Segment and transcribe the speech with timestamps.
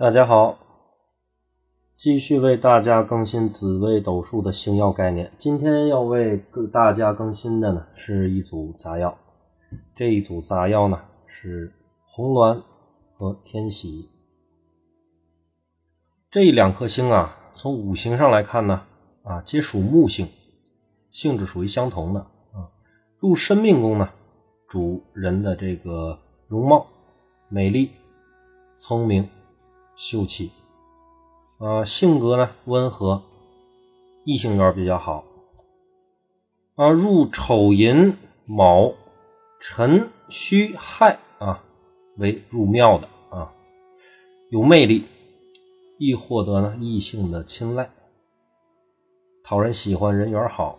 [0.00, 0.58] 大家好，
[1.94, 5.30] 继续为大家更新紫微斗数的星耀概念。
[5.36, 6.42] 今天要为
[6.72, 9.14] 大家更新的呢是一组杂药，
[9.94, 11.70] 这一组杂药呢是
[12.06, 12.62] 红鸾
[13.12, 14.08] 和天喜。
[16.30, 18.82] 这两颗星啊，从五行上来看呢，
[19.22, 20.26] 啊皆属木星，
[21.10, 22.72] 性质属于相同的啊。
[23.18, 24.08] 入生命宫呢，
[24.66, 26.86] 主人的这个容貌、
[27.50, 27.90] 美丽、
[28.78, 29.28] 聪明。
[30.02, 30.50] 秀气，
[31.58, 33.22] 啊，性格呢温和，
[34.24, 35.22] 异性缘比较好。
[36.74, 38.16] 啊，入丑寅
[38.46, 38.94] 卯
[39.60, 41.62] 辰戌亥啊，
[42.16, 43.52] 为入庙的啊，
[44.48, 45.04] 有魅力，
[45.98, 47.90] 易获得呢异性的青睐，
[49.44, 50.78] 讨人喜欢，人缘好。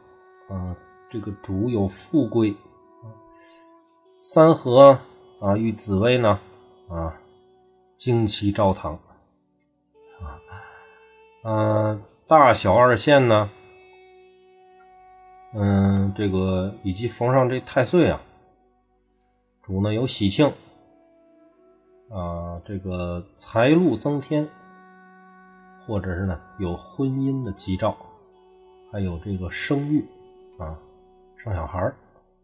[0.49, 0.75] 啊，
[1.11, 2.55] 这个主有富贵。
[4.19, 4.97] 三合
[5.39, 6.39] 啊，与紫薇呢
[6.89, 7.21] 啊，
[7.99, 8.99] 旌旗朝堂。
[11.43, 13.49] 嗯，大小二线呢，
[15.55, 18.21] 嗯，这个以及逢上这太岁啊，
[19.63, 20.45] 主呢有喜庆，
[22.11, 24.47] 啊，这个财路增添，
[25.87, 27.97] 或者是呢有婚姻的吉兆，
[28.91, 30.05] 还有这个生育
[30.59, 30.77] 啊，
[31.37, 31.91] 生小孩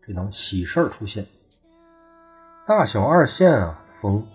[0.02, 1.23] 这等喜事出现。
[2.66, 4.25] 大小二线啊，逢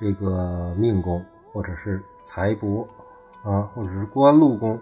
[0.00, 2.84] 这个命宫或者是财帛。
[3.44, 4.80] 啊，或者是官禄宫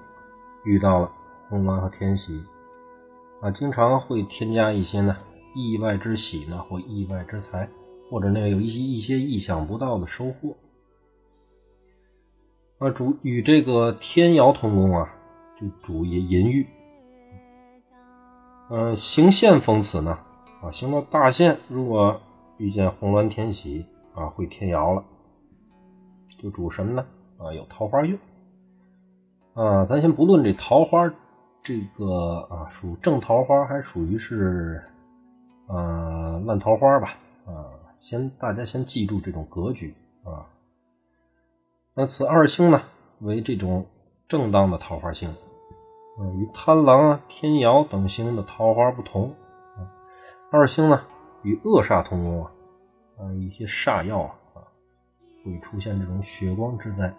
[0.64, 1.10] 遇到了
[1.48, 2.42] 红鸾和天喜，
[3.40, 5.16] 啊，经常会添加一些呢
[5.54, 7.68] 意外之喜呢，或意外之财，
[8.08, 10.56] 或者呢有一些一些意想不到的收获。
[12.78, 15.12] 啊，主与这个天姚同宫啊，
[15.60, 16.66] 就主淫淫欲。
[18.70, 20.18] 嗯，行线逢此呢，
[20.62, 22.20] 啊，行到大限，如果
[22.58, 25.04] 遇见红鸾天喜啊，会天姚了，
[26.38, 27.04] 就主什么呢？
[27.38, 28.16] 啊，有桃花运。
[29.54, 31.12] 啊，咱先不论这桃花，
[31.62, 34.82] 这个啊属正桃花还属于是
[35.66, 37.18] 啊烂桃花吧？
[37.44, 37.68] 啊，
[38.00, 39.94] 先大家先记住这种格局
[40.24, 40.48] 啊。
[41.94, 42.80] 那此二星呢
[43.20, 43.84] 为这种
[44.26, 45.34] 正当的桃花星，
[46.18, 49.34] 嗯，与贪狼啊、天姚等星的桃花不同。
[50.50, 51.02] 二星呢
[51.42, 52.52] 与恶煞同宫啊，
[53.18, 54.22] 啊一些煞药
[54.54, 54.64] 啊
[55.44, 57.12] 会出现这种血光之灾。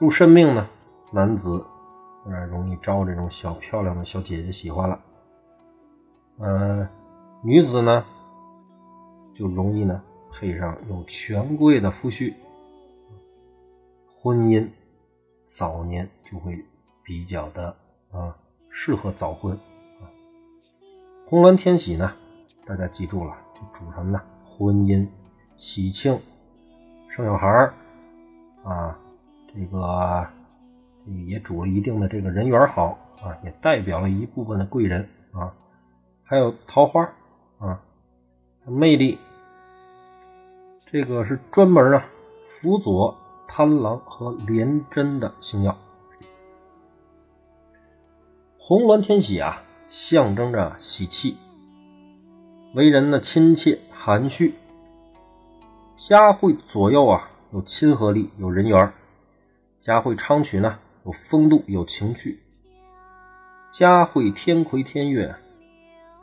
[0.00, 0.68] 入生命呢？
[1.12, 1.64] 男子
[2.24, 5.00] 当然容易招这种小漂亮的小姐姐喜欢了，
[6.38, 6.88] 嗯，
[7.42, 8.04] 女子呢
[9.34, 10.00] 就容易呢
[10.30, 12.32] 配上有权贵的夫婿，
[14.22, 14.68] 婚姻
[15.48, 16.64] 早年就会
[17.02, 17.74] 比较的
[18.12, 18.36] 啊
[18.68, 19.58] 适合早婚。
[21.26, 22.12] 红鸾天喜呢，
[22.64, 24.20] 大家记住了，就主什么呢？
[24.44, 25.08] 婚姻、
[25.56, 26.16] 喜庆、
[27.08, 27.48] 生小孩
[28.62, 28.96] 啊，
[29.52, 30.39] 这个。
[31.26, 35.52] 也主了一定的这个人缘好啊，也代表了一部分的贵人啊，
[36.24, 37.12] 还有桃花
[37.58, 37.80] 啊，
[38.66, 39.18] 魅力，
[40.90, 42.04] 这个是专门啊
[42.48, 43.16] 辅佐
[43.46, 45.76] 贪狼和廉贞的星耀。
[48.58, 51.36] 红鸾天喜啊，象征着喜气，
[52.74, 54.54] 为人呢亲切含蓄，
[55.96, 58.92] 家会左右啊有亲和力，有人缘，
[59.80, 60.78] 家会昌曲呢。
[61.04, 62.38] 有风度，有情趣，
[63.72, 65.34] 佳慧天魁天月，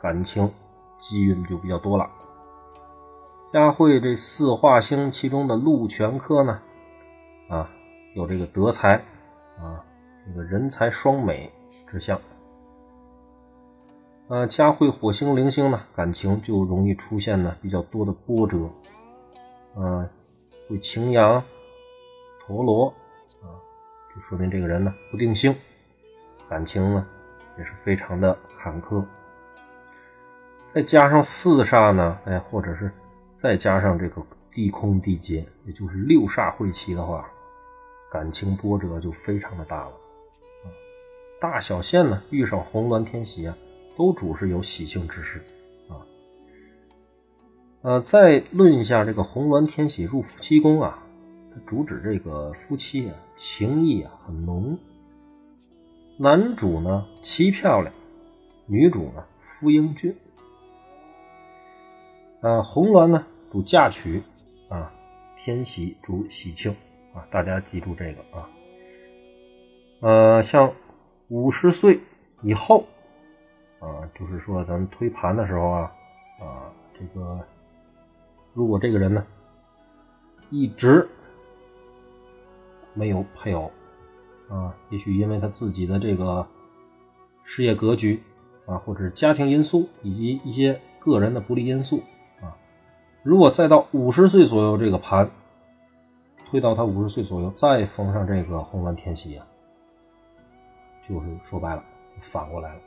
[0.00, 0.48] 感情
[0.98, 2.08] 机运就比较多了。
[3.52, 6.60] 佳慧这四化星其中的禄全科呢，
[7.48, 7.68] 啊，
[8.14, 8.94] 有这个德才
[9.58, 9.84] 啊，
[10.24, 11.50] 这个人才双美
[11.90, 12.20] 之象。
[14.28, 18.70] 啊，家会火星零星呢，感情就容易出现呢比较多的波折，
[19.74, 20.08] 啊，
[20.68, 21.42] 会擎羊、
[22.46, 22.94] 陀螺。
[24.20, 25.54] 说明这个人呢不定性，
[26.48, 27.06] 感情呢
[27.58, 29.04] 也是非常的坎坷。
[30.72, 32.92] 再加上四煞呢，哎，或者是
[33.36, 37.28] 再加上这个地空地劫，也就是六煞会齐的话，
[38.10, 39.92] 感情波折就非常的大了。
[41.40, 43.56] 大小限呢遇上红鸾天喜啊，
[43.96, 45.42] 都主是有喜庆之事
[45.88, 46.02] 啊。
[47.82, 51.02] 呃，再论一下这个红鸾天喜入夫妻宫啊。
[51.66, 54.78] 主旨这个夫妻啊，情谊啊很浓。
[56.18, 57.92] 男主呢，妻漂亮；
[58.66, 60.16] 女主呢，夫英俊。
[62.40, 64.22] 呃，红鸾呢主嫁娶
[64.68, 64.92] 啊，
[65.36, 66.70] 天喜主喜庆
[67.14, 68.48] 啊，大家记住这个啊。
[70.00, 70.72] 呃，像
[71.28, 71.98] 五十岁
[72.42, 72.86] 以后
[73.80, 75.92] 啊，就是说咱们推盘的时候啊
[76.40, 77.40] 啊，这个
[78.54, 79.26] 如果这个人呢
[80.50, 81.08] 一直
[82.98, 83.70] 没有配偶
[84.48, 86.44] 啊，也许因为他自己的这个
[87.44, 88.20] 事业格局
[88.66, 92.02] 啊，或者是家庭因素以及一些个人的不利因素
[92.42, 92.56] 啊，
[93.22, 95.30] 如果再到五十岁左右这个盘
[96.50, 99.46] 推到他五十岁左右再逢上这个红鸾天喜啊，
[101.08, 101.84] 就是说白了
[102.20, 102.80] 反过来了，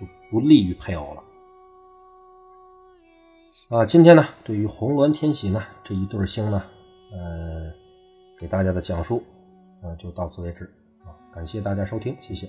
[0.00, 1.22] 就不利于配偶了。
[3.76, 6.62] 啊，今天呢，对于红鸾天喜呢这一对星呢，
[7.12, 7.70] 呃，
[8.38, 9.22] 给大家的讲述，
[9.82, 10.64] 啊，就到此为止
[11.04, 12.48] 啊，感谢大家收听，谢谢。